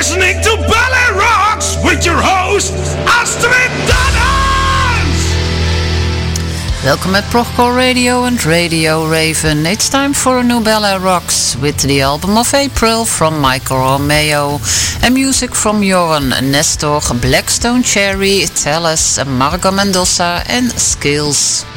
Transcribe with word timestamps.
Listening 0.00 0.42
to 0.42 0.56
Ballet 0.56 1.18
Rocks 1.18 1.76
with 1.84 2.06
your 2.06 2.16
host, 2.16 2.72
Astrid 3.06 3.79
Welcome 6.82 7.14
at 7.14 7.24
Prochcore 7.24 7.76
Radio 7.76 8.24
and 8.24 8.42
Radio 8.46 9.06
Raven. 9.06 9.66
It's 9.66 9.90
time 9.90 10.14
for 10.14 10.38
a 10.38 10.42
new 10.42 10.62
Ballet 10.64 10.96
Rocks 10.96 11.54
with 11.56 11.78
the 11.82 12.00
album 12.00 12.38
of 12.38 12.54
April 12.54 13.04
from 13.04 13.38
Michael 13.38 13.76
Romeo 13.76 14.58
and 15.02 15.12
music 15.12 15.54
from 15.54 15.82
Joran 15.82 16.30
Nestor, 16.30 17.00
Black 17.20 17.50
Stone 17.50 17.82
Cherry, 17.82 18.46
Tellus, 18.54 19.22
Marco 19.26 19.70
Mendoza 19.70 20.42
and 20.48 20.72
Skills. 20.72 21.69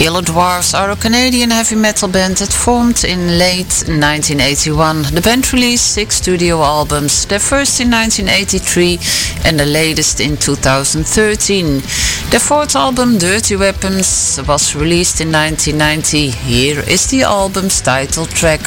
Killer 0.00 0.22
Dwarfs 0.22 0.72
are 0.72 0.90
a 0.92 0.96
Canadian 0.96 1.50
heavy 1.50 1.76
metal 1.76 2.08
band 2.08 2.38
that 2.38 2.50
formed 2.50 3.04
in 3.04 3.38
late 3.38 3.84
1981. 3.84 5.02
The 5.12 5.20
band 5.20 5.52
released 5.52 5.92
six 5.92 6.14
studio 6.14 6.62
albums, 6.62 7.26
their 7.26 7.38
first 7.38 7.82
in 7.82 7.90
1983 7.90 8.98
and 9.44 9.60
the 9.60 9.66
latest 9.66 10.18
in 10.18 10.38
2013. 10.38 11.82
Their 12.30 12.40
fourth 12.40 12.76
album, 12.76 13.18
Dirty 13.18 13.56
Weapons, 13.56 14.40
was 14.48 14.74
released 14.74 15.20
in 15.20 15.30
1990. 15.30 16.30
Here 16.30 16.80
is 16.80 17.10
the 17.10 17.24
album's 17.24 17.82
title 17.82 18.24
track. 18.24 18.62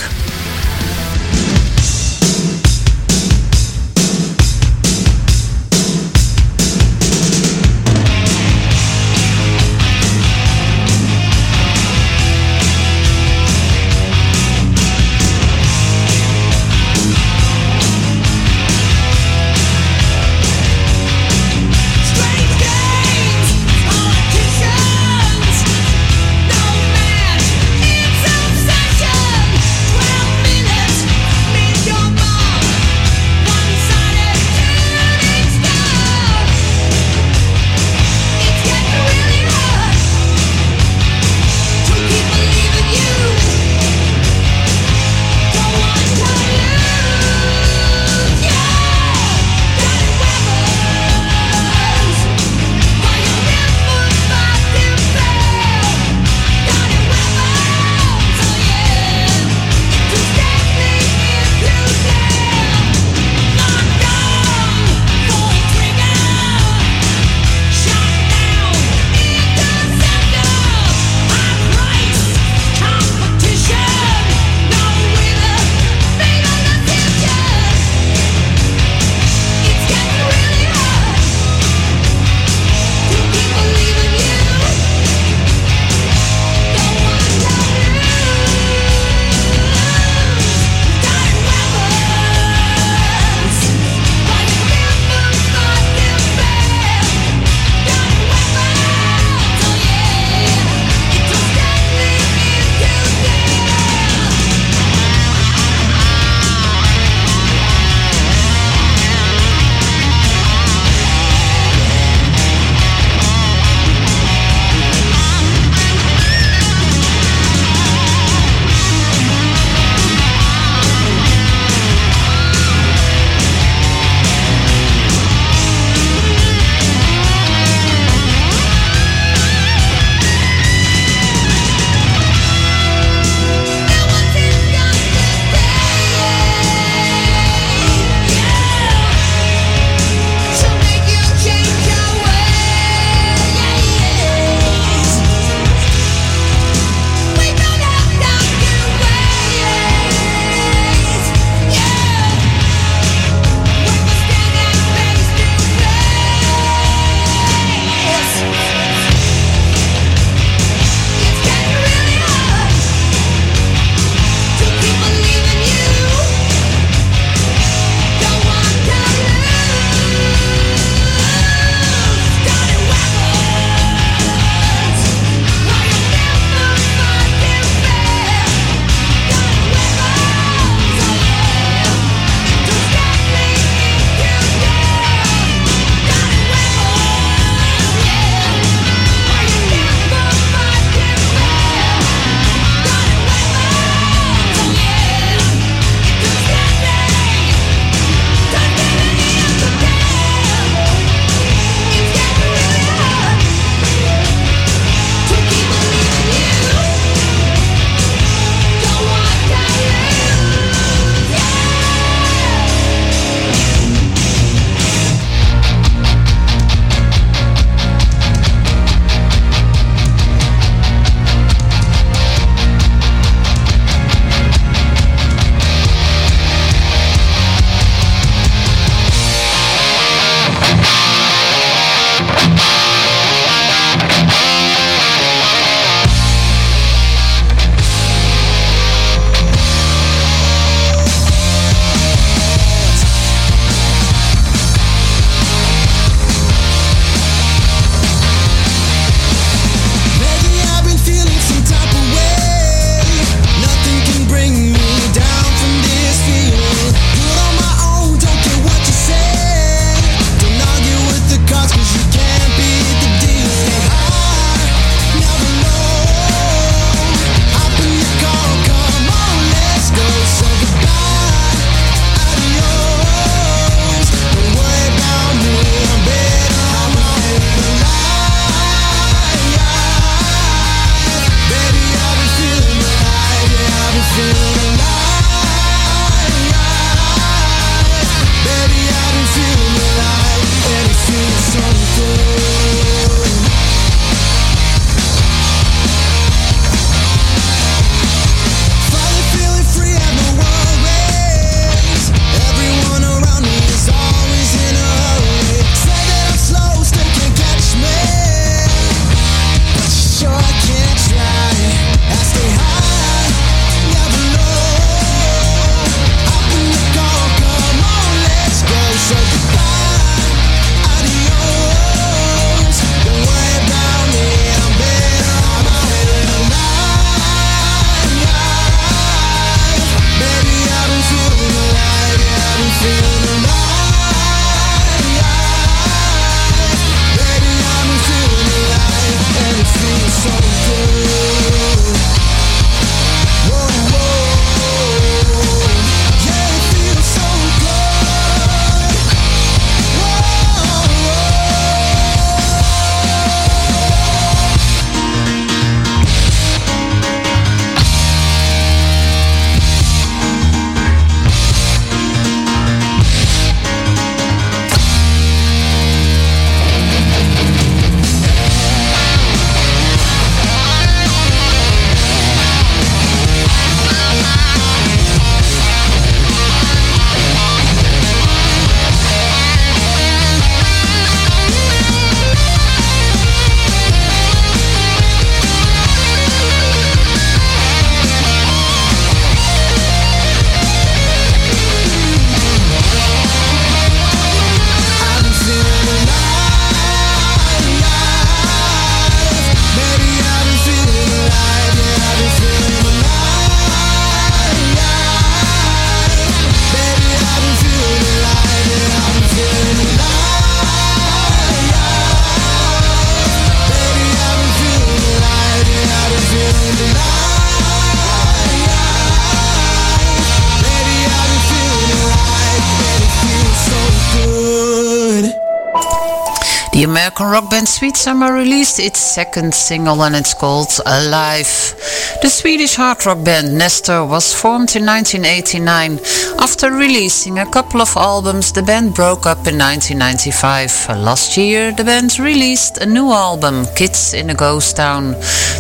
Rock 427.33 427.49
band 427.49 427.67
Sweet 427.67 427.97
Summer 427.97 428.31
released 428.31 428.79
its 428.79 428.99
second 428.99 429.55
single 429.55 430.03
and 430.03 430.15
it's 430.15 430.35
called 430.35 430.69
Alive. 430.85 431.73
The 432.21 432.29
Swedish 432.29 432.75
hard 432.75 433.03
rock 433.07 433.23
band 433.23 433.57
Nestor 433.57 434.05
was 434.05 434.31
formed 434.31 434.75
in 434.75 434.85
1989. 434.85 435.99
After 436.37 436.69
releasing 436.69 437.39
a 437.39 437.49
couple 437.49 437.81
of 437.81 437.97
albums, 437.97 438.51
the 438.51 438.61
band 438.61 438.93
broke 438.93 439.25
up 439.25 439.47
in 439.47 439.57
1995. 439.57 440.89
Last 440.99 441.35
year, 441.35 441.71
the 441.71 441.83
band 441.83 442.19
released 442.19 442.77
a 442.77 442.85
new 442.85 443.11
album, 443.11 443.65
Kids 443.75 444.13
in 444.13 444.29
a 444.29 444.35
Ghost 444.35 444.75
Town. 444.75 445.13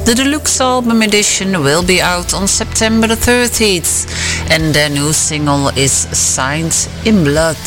The 0.05 0.13
deluxe 0.15 0.61
album 0.61 1.01
edition 1.01 1.63
will 1.63 1.83
be 1.83 1.99
out 2.01 2.35
on 2.35 2.47
September 2.47 3.07
the 3.07 3.15
30th, 3.15 4.05
and 4.51 4.75
their 4.75 4.89
new 4.89 5.11
single 5.11 5.69
is 5.69 5.91
Signed 5.91 6.87
in 7.03 7.23
Blood. 7.23 7.57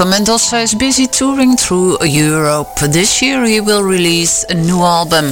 Marco 0.00 0.16
Mendoza 0.16 0.60
is 0.60 0.74
busy 0.74 1.06
touring 1.06 1.56
through 1.56 2.02
Europe. 2.02 2.74
This 2.88 3.20
year 3.20 3.44
he 3.44 3.60
will 3.60 3.82
release 3.82 4.46
a 4.48 4.54
new 4.54 4.80
album. 4.80 5.26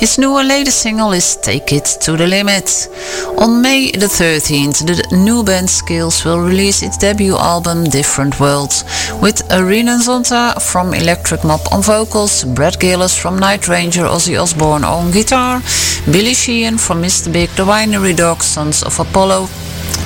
His 0.00 0.16
new 0.18 0.38
and 0.38 0.48
latest 0.48 0.80
single 0.80 1.12
is 1.12 1.36
Take 1.36 1.74
It 1.74 1.84
to 2.00 2.16
the 2.16 2.26
Limit. 2.26 2.88
On 3.36 3.60
May 3.60 3.90
the 3.90 4.06
13th, 4.06 4.86
the 4.86 5.14
new 5.14 5.44
band 5.44 5.68
Skills 5.68 6.24
will 6.24 6.40
release 6.40 6.82
its 6.82 6.96
debut 6.96 7.36
album 7.36 7.84
Different 7.84 8.40
Worlds, 8.40 8.84
with 9.20 9.42
Renan 9.50 10.00
Zonta 10.00 10.58
from 10.62 10.94
Electric 10.94 11.44
Mob 11.44 11.60
on 11.70 11.82
vocals, 11.82 12.44
Brad 12.44 12.80
Gillis 12.80 13.14
from 13.14 13.38
Night 13.38 13.68
Ranger 13.68 14.04
Ozzy 14.04 14.40
Osbourne 14.40 14.84
on 14.84 15.10
guitar, 15.10 15.60
Billy 16.10 16.32
Sheehan 16.32 16.78
from 16.78 17.02
Mr. 17.02 17.30
Big, 17.30 17.50
The 17.50 17.64
Winery 17.64 18.16
Dog, 18.16 18.40
Sons 18.40 18.82
of 18.84 18.98
Apollo, 18.98 19.48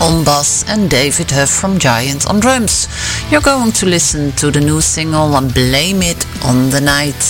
on 0.00 0.24
bass 0.24 0.64
and 0.68 0.88
David 0.88 1.30
Huff 1.30 1.50
from 1.50 1.78
Giant 1.78 2.26
on 2.26 2.40
drums. 2.40 2.88
You're 3.30 3.40
going 3.40 3.72
to 3.72 3.86
listen 3.86 4.32
to 4.32 4.50
the 4.50 4.60
new 4.60 4.80
single 4.80 5.28
Blame 5.48 6.02
It 6.02 6.24
on 6.44 6.70
the 6.70 6.80
Night. 6.80 7.22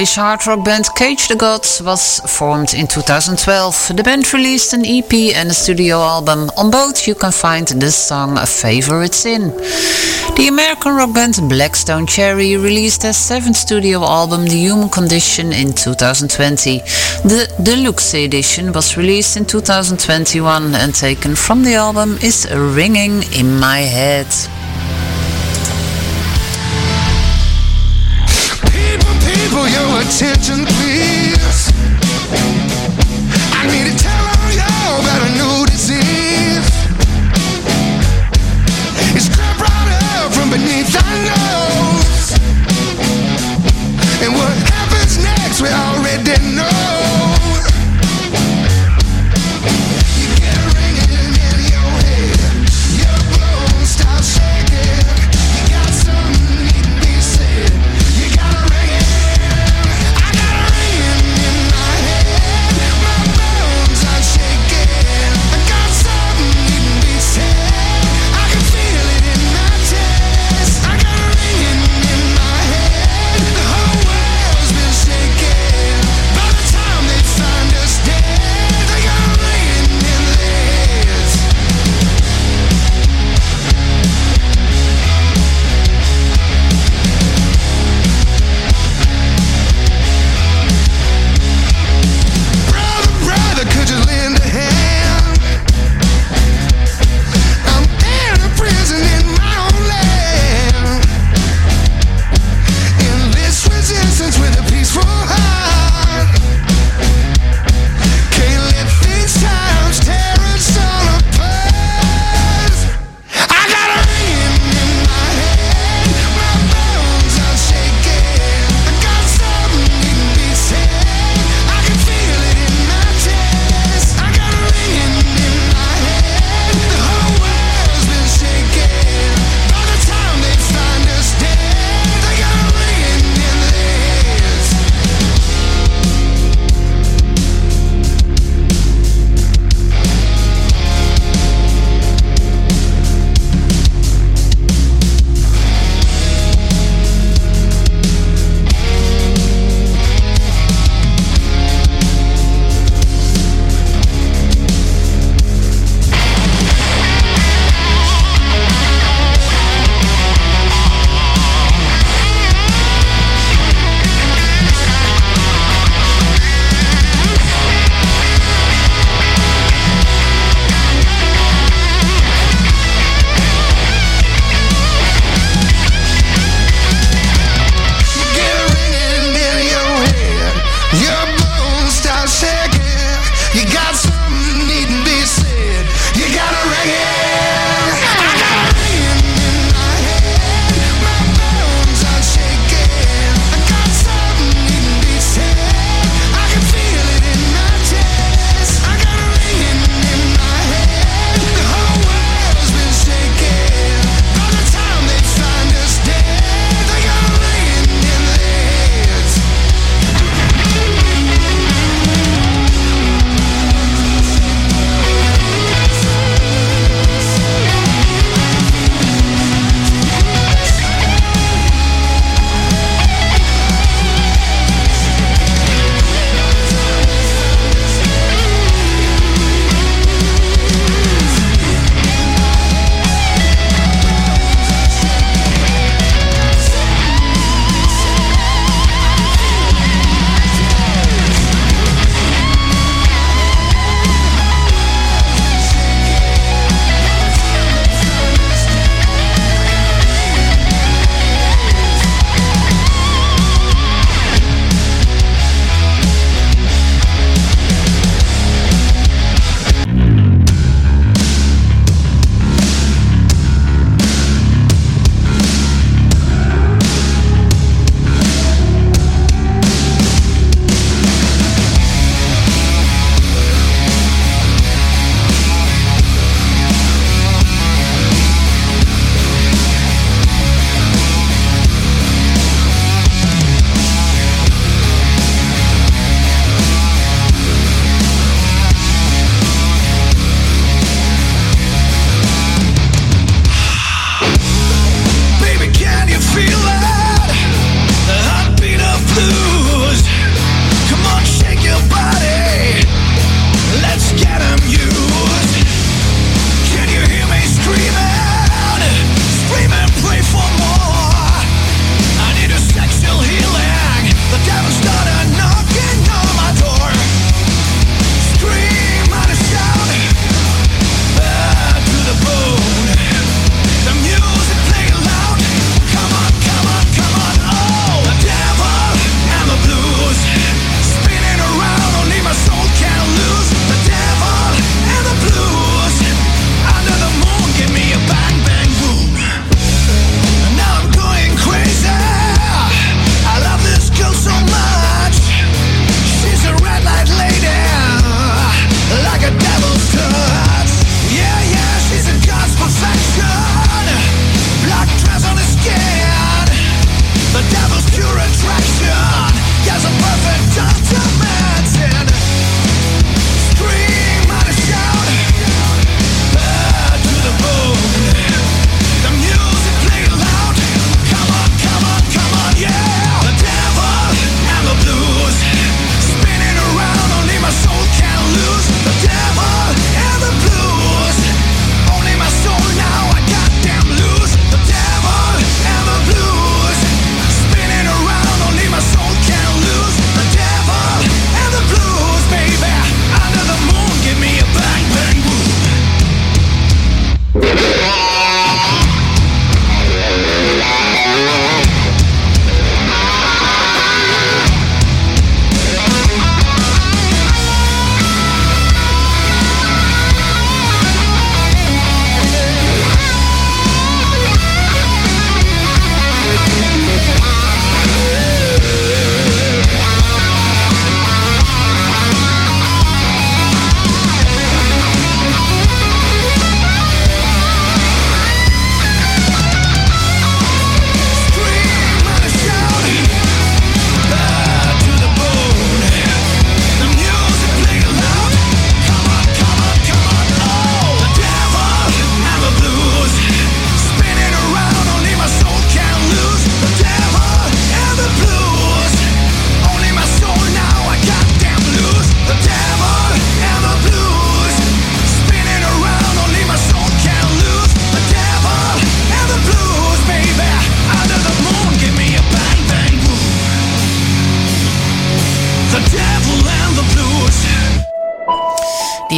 English 0.00 0.16
hard 0.16 0.46
rock 0.46 0.64
band 0.64 0.86
Cage 0.96 1.28
the 1.28 1.36
Gods 1.36 1.82
was 1.82 2.20
formed 2.20 2.72
in 2.72 2.86
2012. 2.86 3.92
The 3.94 4.02
band 4.02 4.32
released 4.32 4.72
an 4.72 4.86
EP 4.86 5.12
and 5.36 5.50
a 5.50 5.52
studio 5.52 6.00
album. 6.00 6.50
On 6.56 6.70
both 6.70 7.06
you 7.06 7.14
can 7.14 7.32
find 7.32 7.68
the 7.68 7.90
song 7.90 8.38
Favorite 8.46 9.12
Sin. 9.12 9.50
The 10.38 10.46
American 10.48 10.96
rock 10.96 11.12
band 11.12 11.34
Black 11.50 11.76
Stone 11.76 12.06
Cherry 12.06 12.56
released 12.56 13.02
their 13.02 13.12
seventh 13.12 13.56
studio 13.56 14.02
album 14.02 14.46
The 14.46 14.56
Human 14.56 14.88
Condition 14.88 15.52
in 15.52 15.74
2020. 15.74 16.78
The 17.28 17.52
deluxe 17.62 18.14
edition 18.14 18.72
was 18.72 18.96
released 18.96 19.36
in 19.36 19.44
2021 19.44 20.74
and 20.76 20.94
taken 20.94 21.34
from 21.34 21.62
the 21.62 21.74
album 21.74 22.16
is 22.22 22.48
Ringing 22.50 23.22
in 23.34 23.60
My 23.60 23.80
Head. 23.80 24.59
Attention, 30.10 30.59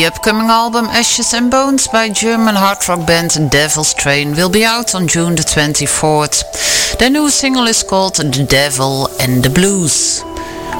The 0.02 0.08
upcoming 0.08 0.48
album 0.48 0.86
Ashes 0.86 1.32
and 1.32 1.48
Bones 1.48 1.86
by 1.86 2.08
German 2.08 2.56
hard 2.56 2.78
rock 2.88 3.06
band 3.06 3.38
Devil's 3.52 3.94
Train 3.94 4.32
will 4.32 4.50
be 4.50 4.64
out 4.64 4.96
on 4.96 5.06
June 5.06 5.36
the 5.36 5.42
24th. 5.42 6.98
Their 6.98 7.08
new 7.08 7.30
single 7.30 7.68
is 7.68 7.84
called 7.84 8.16
The 8.16 8.44
Devil 8.44 9.06
and 9.20 9.44
the 9.44 9.50
Blues. 9.50 10.22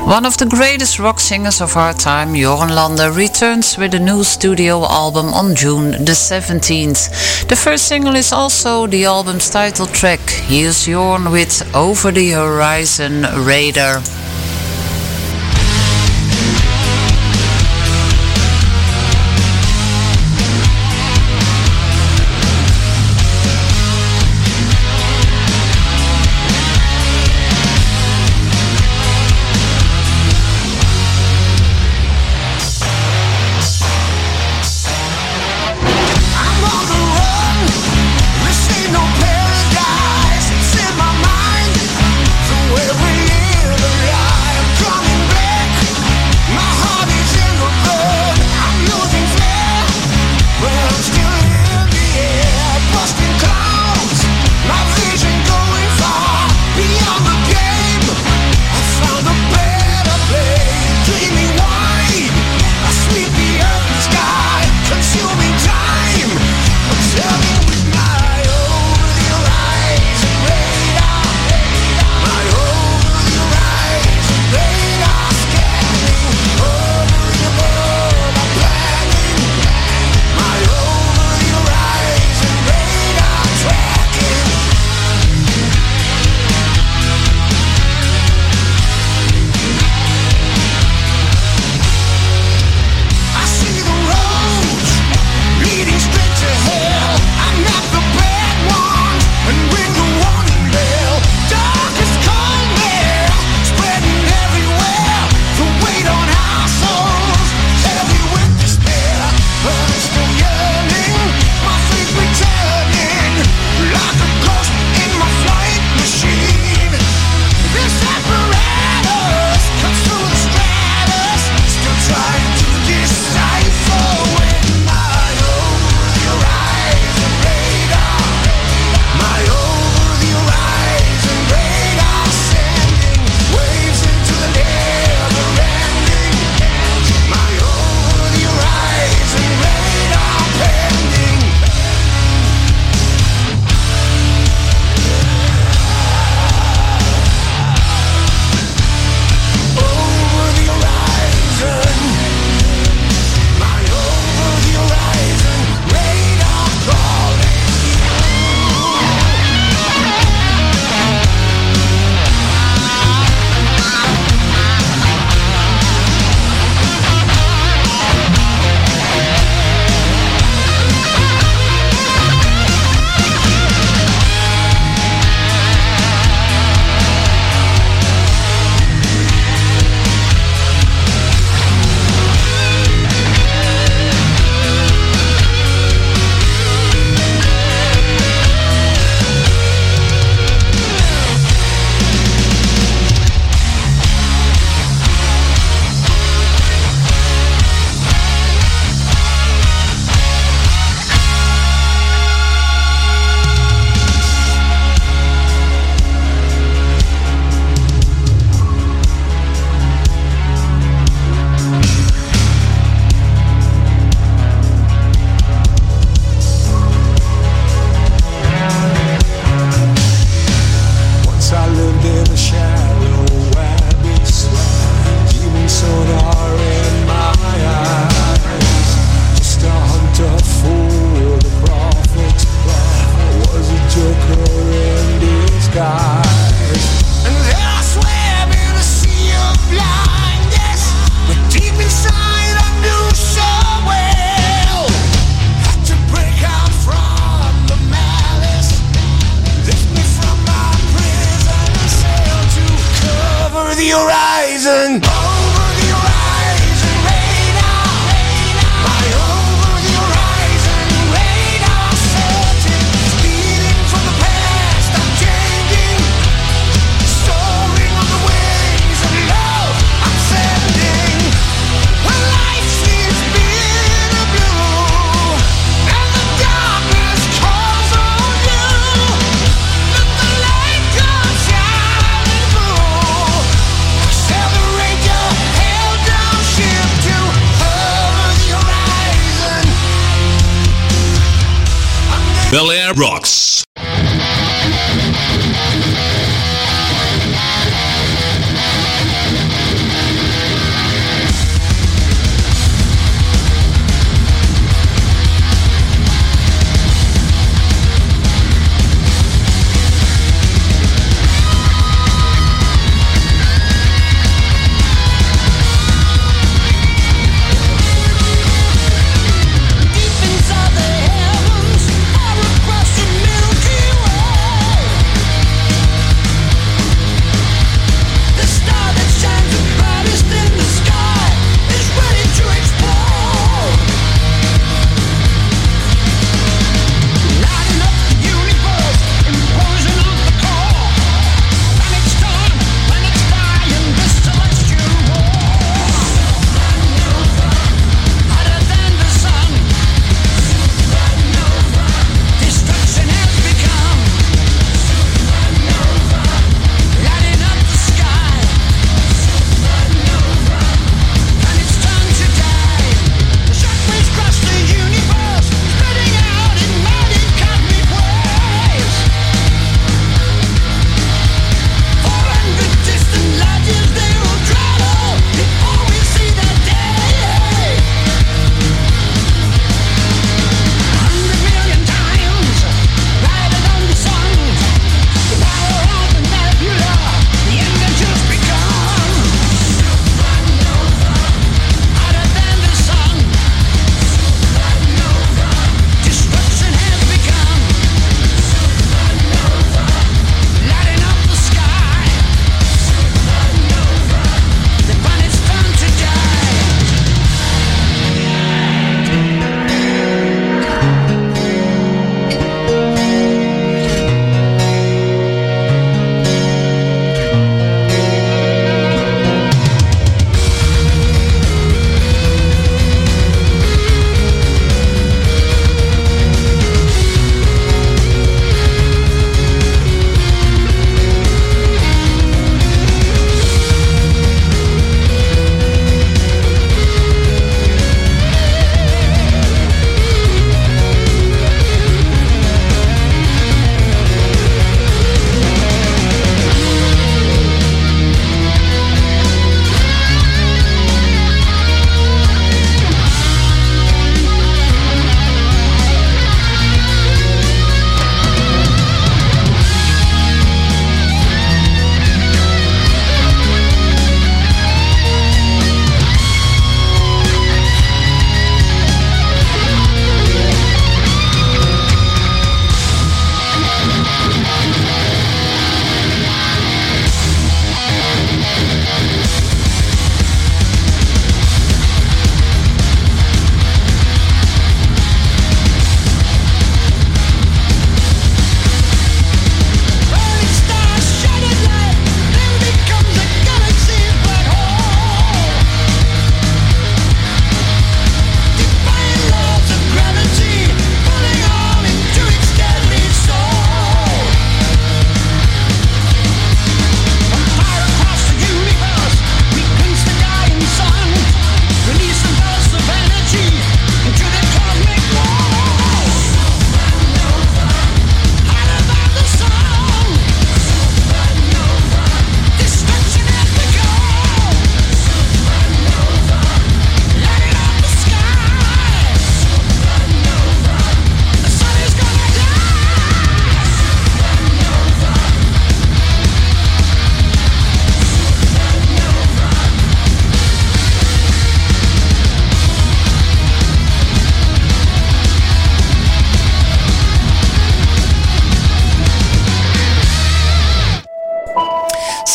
One 0.07 0.27
of 0.27 0.39
the 0.39 0.47
greatest 0.47 0.99
rock 0.99 1.21
singers 1.21 1.61
of 1.61 1.77
our 1.77 1.95
time, 1.95 2.35
Jorn 2.35 2.75
Lande, 2.75 3.15
returns 3.15 3.79
with 3.79 3.95
a 3.95 4.01
new 4.01 4.25
studio 4.25 4.85
album 4.87 5.33
on 5.33 5.55
June 5.55 5.93
the 5.93 6.17
17th. 6.17 7.47
The 7.47 7.55
first 7.55 7.87
single 7.87 8.17
is 8.17 8.33
also 8.33 8.89
the 8.89 9.05
album's 9.05 9.49
title 9.49 9.87
track. 9.87 10.19
Here's 10.51 10.89
Jorn 10.89 11.31
with 11.31 11.63
Over 11.77 12.11
the 12.11 12.33
Horizon 12.33 13.23
Radar. 13.47 14.03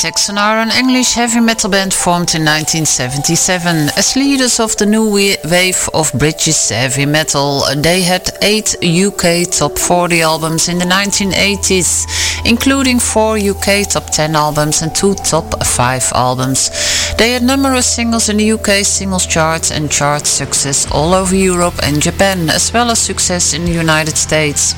Saxon 0.07 0.37
are 0.37 0.59
an 0.59 0.71
English 0.71 1.15
heavy 1.15 1.41
metal 1.41 1.69
band 1.69 1.93
formed 1.93 2.33
in 2.33 2.45
1977 2.45 3.89
as 3.97 4.15
leaders 4.15 4.57
of 4.57 4.73
the 4.77 4.85
new 4.85 5.11
wave 5.11 5.89
of 5.93 6.13
British 6.13 6.69
heavy 6.69 7.05
metal. 7.05 7.63
They 7.75 8.03
had 8.03 8.29
eight 8.41 8.73
UK 8.81 9.51
top 9.51 9.77
40 9.77 10.21
albums 10.21 10.69
in 10.69 10.77
the 10.79 10.85
1980s, 10.85 12.07
including 12.45 12.99
four 12.99 13.37
UK 13.37 13.89
top 13.89 14.09
10 14.09 14.33
albums 14.33 14.81
and 14.81 14.95
two 14.95 15.13
top 15.15 15.61
5 15.65 16.11
albums. 16.15 16.69
They 17.17 17.31
had 17.31 17.43
numerous 17.43 17.87
singles 17.87 18.29
in 18.29 18.37
the 18.37 18.51
UK 18.51 18.85
singles 18.85 19.25
charts 19.25 19.71
and 19.71 19.91
chart 19.91 20.27
success 20.27 20.89
all 20.91 21.15
over 21.15 21.35
Europe 21.35 21.73
and 21.83 22.01
Japan, 22.01 22.49
as 22.49 22.71
well 22.71 22.91
as 22.91 22.99
success 22.99 23.53
in 23.53 23.65
the 23.65 23.71
United 23.71 24.15
States. 24.15 24.75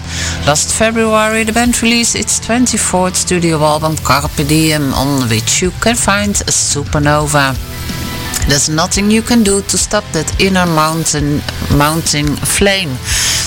Last 0.48 0.74
February, 0.74 1.44
the 1.44 1.52
band 1.52 1.84
released 1.84 2.16
its 2.16 2.40
24th 2.40 3.16
studio 3.16 3.60
album 3.60 3.98
Carpe 3.98 4.48
Diem 4.48 4.94
on 4.94 5.18
on 5.20 5.30
which 5.30 5.61
you 5.61 5.72
can 5.82 5.95
find 5.95 6.36
a 6.41 6.51
supernova. 6.51 7.55
There's 8.47 8.70
nothing 8.70 9.11
you 9.11 9.22
can 9.22 9.43
do 9.43 9.61
to 9.61 9.78
stop 9.78 10.03
that 10.13 10.41
inner 10.41 10.65
mountain, 10.65 11.41
mounting 11.78 12.28
flame. 12.57 12.93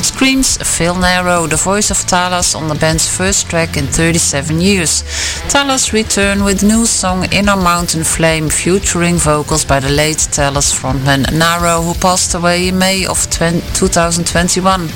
Screams 0.02 0.56
Phil 0.56 0.94
Naro, 0.94 1.46
the 1.46 1.56
voice 1.56 1.90
of 1.90 1.98
Talas 1.98 2.54
on 2.54 2.68
the 2.68 2.74
band's 2.74 3.08
first 3.08 3.48
track 3.48 3.76
in 3.76 3.86
37 3.86 4.60
years. 4.60 5.02
Talas 5.48 5.92
return 5.92 6.44
with 6.44 6.62
new 6.62 6.86
song 6.86 7.24
Inner 7.32 7.56
Mountain 7.56 8.04
Flame 8.04 8.48
featuring 8.48 9.16
vocals 9.16 9.64
by 9.64 9.80
the 9.80 9.90
late 9.90 10.28
Talas 10.30 10.72
frontman 10.72 11.30
Naro 11.32 11.82
who 11.82 11.94
passed 11.94 12.34
away 12.34 12.68
in 12.68 12.78
May 12.78 13.06
of 13.06 13.28
2021. 13.30 14.88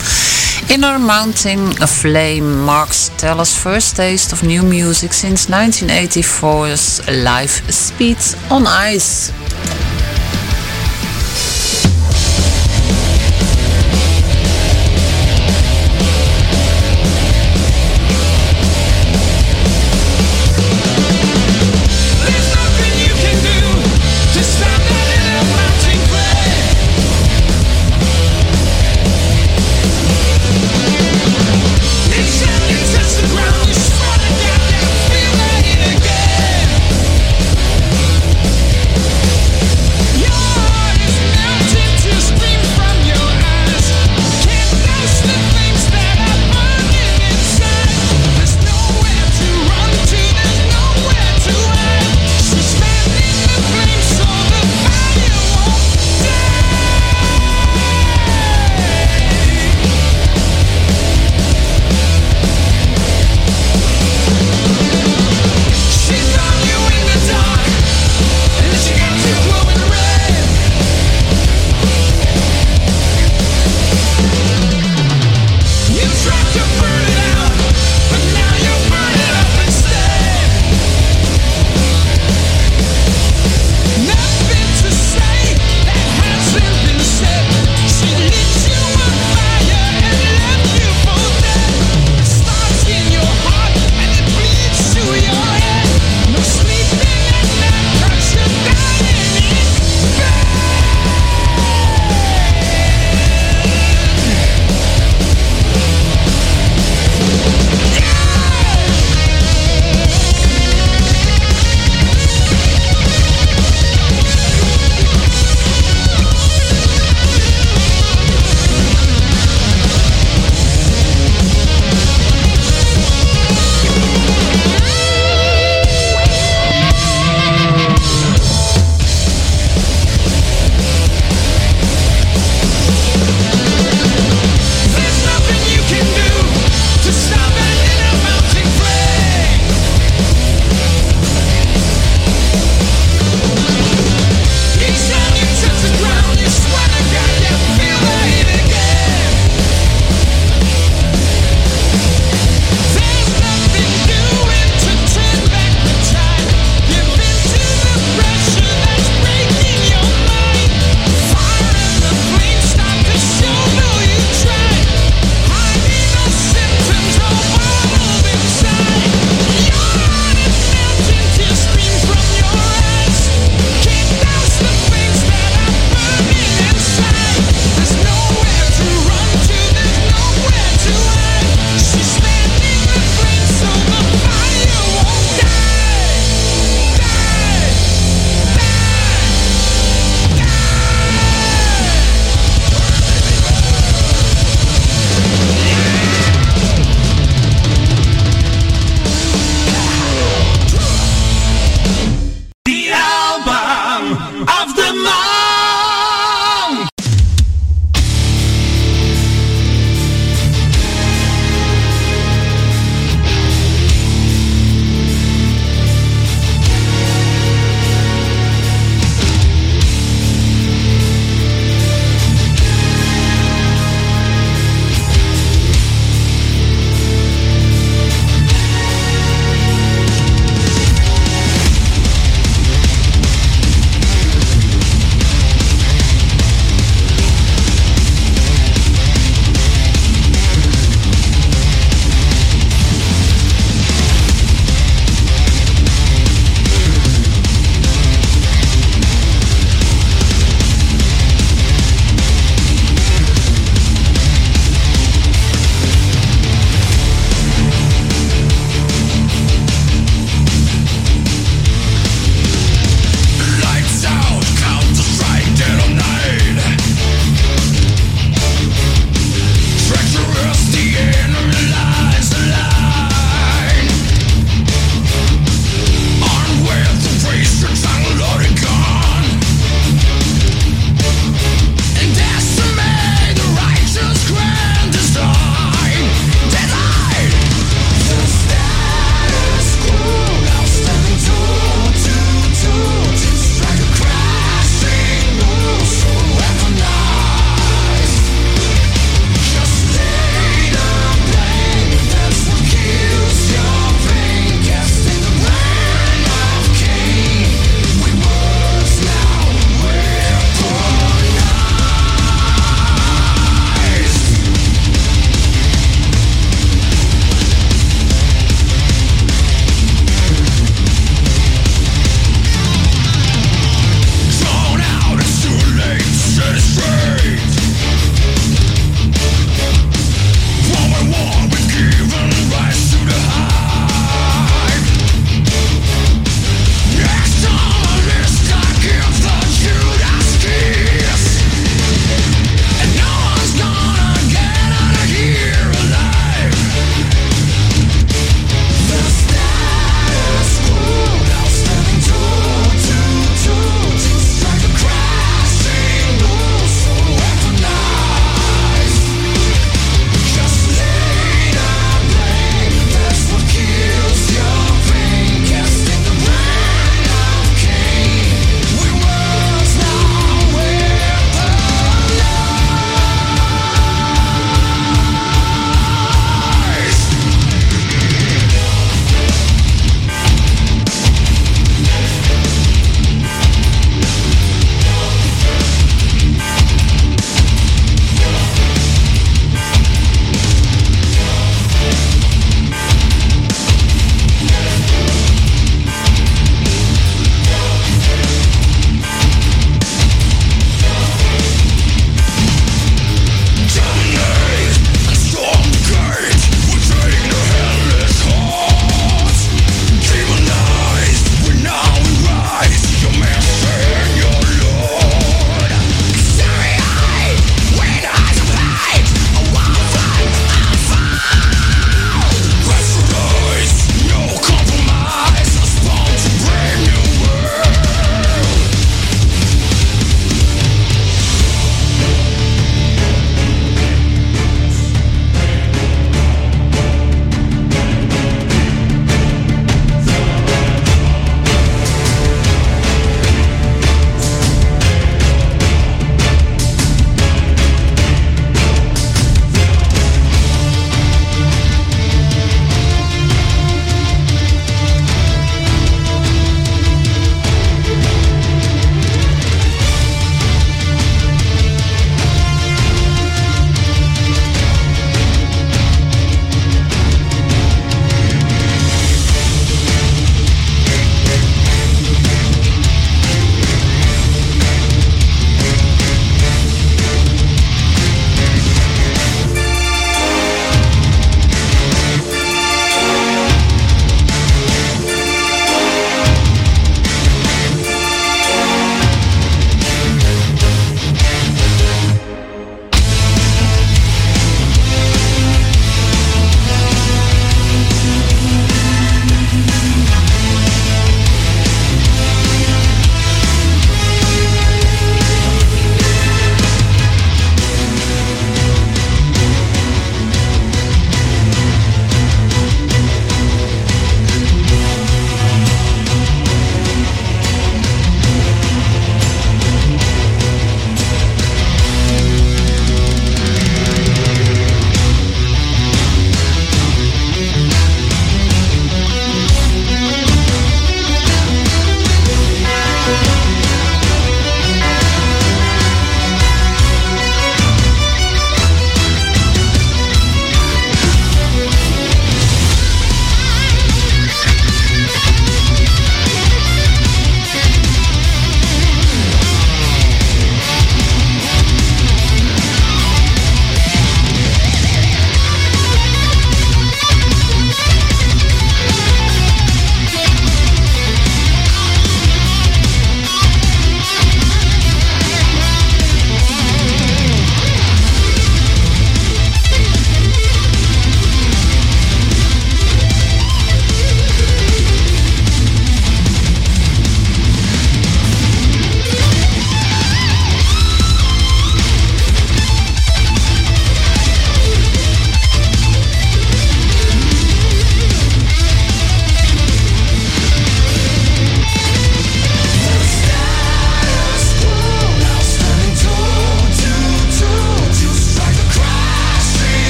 Inner 0.70 0.98
Mountain 0.98 1.82
of 1.82 1.90
Flame 1.90 2.64
marks 2.64 3.11
Talas' 3.16 3.57
first 3.57 3.96
taste 3.96 4.32
of 4.32 4.42
new 4.42 4.62
music 4.62 5.12
since 5.12 5.46
1984's 5.46 7.09
live 7.09 7.50
Speed 7.72 8.18
on 8.50 8.66
Ice. 8.66 9.32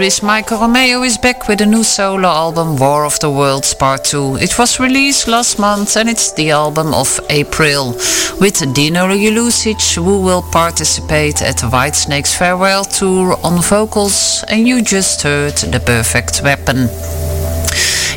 Guitarist 0.00 0.22
Michael 0.22 0.60
Romeo 0.60 1.02
is 1.02 1.18
back 1.18 1.46
with 1.46 1.60
a 1.60 1.66
new 1.66 1.84
solo 1.84 2.26
album, 2.26 2.78
War 2.78 3.04
of 3.04 3.20
the 3.20 3.28
Worlds 3.28 3.74
Part 3.74 4.02
2. 4.04 4.38
It 4.40 4.58
was 4.58 4.80
released 4.80 5.28
last 5.28 5.58
month 5.58 5.94
and 5.94 6.08
it's 6.08 6.32
the 6.32 6.52
album 6.52 6.94
of 6.94 7.20
April, 7.28 7.92
with 8.40 8.64
Dino 8.72 9.08
Jelusic, 9.08 9.94
who 9.94 10.22
will 10.22 10.40
participate 10.40 11.42
at 11.42 11.60
Whitesnake's 11.60 12.34
farewell 12.34 12.84
tour 12.84 13.36
on 13.44 13.60
vocals, 13.60 14.42
and 14.48 14.66
you 14.66 14.80
just 14.80 15.20
heard 15.20 15.56
The 15.56 15.80
Perfect 15.80 16.40
Weapon. 16.42 16.88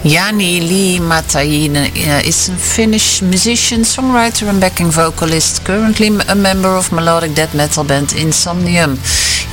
Jani 0.05 0.61
Liimatainen 0.61 1.75
uh, 1.75 2.27
is 2.27 2.47
a 2.47 2.55
Finnish 2.55 3.21
musician, 3.21 3.81
songwriter 3.81 4.47
and 4.47 4.61
backing 4.61 4.89
vocalist, 4.89 5.65
currently 5.65 6.07
a 6.29 6.35
member 6.35 6.69
of 6.69 6.93
melodic 6.93 7.33
death 7.35 7.53
metal 7.53 7.83
band 7.83 8.07
Insomnium. 8.07 8.97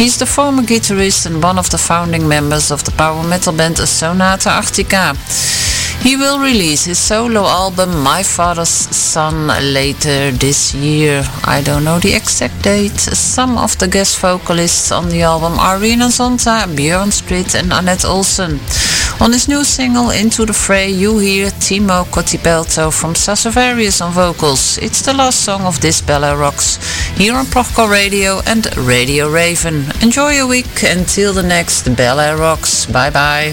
He's 0.00 0.16
the 0.16 0.24
former 0.24 0.62
guitarist 0.62 1.26
and 1.26 1.42
one 1.42 1.58
of 1.58 1.68
the 1.68 1.76
founding 1.76 2.26
members 2.26 2.70
of 2.70 2.82
the 2.84 2.90
power 2.90 3.22
metal 3.22 3.52
band 3.52 3.76
Sonata 3.76 4.48
Arctica. 4.48 5.14
He 6.02 6.16
will 6.16 6.38
release 6.40 6.86
his 6.86 6.98
solo 6.98 7.44
album 7.44 8.02
My 8.02 8.22
Father's 8.22 8.70
Son 8.70 9.48
later 9.48 10.30
this 10.30 10.74
year. 10.74 11.22
I 11.44 11.60
don't 11.62 11.84
know 11.84 11.98
the 11.98 12.14
exact 12.14 12.62
date. 12.62 12.98
Some 12.98 13.58
of 13.58 13.76
the 13.78 13.86
guest 13.86 14.18
vocalists 14.18 14.90
on 14.92 15.10
the 15.10 15.22
album 15.22 15.58
are 15.58 15.78
Renan 15.78 16.08
Zonta, 16.08 16.66
Björn 16.74 17.12
Strid 17.12 17.54
and 17.54 17.72
Anette 17.72 18.06
Olzon. 18.06 18.58
On 19.20 19.32
his 19.32 19.46
new 19.48 19.62
single 19.62 20.08
Into 20.10 20.46
the 20.46 20.54
Fray 20.54 20.88
you 20.88 21.18
hear 21.18 21.50
Timo 21.50 22.06
Kotipelto 22.06 22.90
from 22.90 23.12
Stratovarius 23.12 24.00
on 24.00 24.12
vocals. 24.12 24.78
It's 24.78 25.02
the 25.02 25.12
last 25.12 25.44
song 25.44 25.62
of 25.62 25.80
this 25.82 26.00
Bella 26.00 26.34
Rocks 26.34 26.78
here 27.18 27.34
on 27.34 27.44
Proco 27.44 27.86
Radio 27.90 28.40
and 28.46 28.74
Radio 28.78 29.28
Raven. 29.28 29.84
Enjoy 30.00 30.30
your 30.32 30.46
week 30.46 30.82
until 30.82 31.34
the 31.34 31.42
next 31.42 31.94
Bella 31.94 32.34
Rocks. 32.38 32.86
Bye 32.86 33.10
bye. 33.10 33.52